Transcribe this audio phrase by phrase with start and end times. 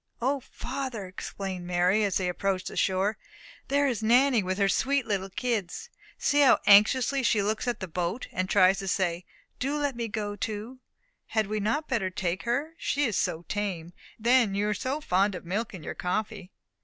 [0.19, 3.19] "O, father," exclaimed Mary, as they approached the shore,
[3.67, 5.91] "there is Nanny with her sweet little kids.
[6.17, 9.25] See how anxiously she looks at the boat, and tries to say,
[9.59, 10.79] 'Do let me go too.'
[11.27, 12.73] Had we not better take her?
[12.79, 16.51] She is so tame; and then you are so fond of milk in your coffee."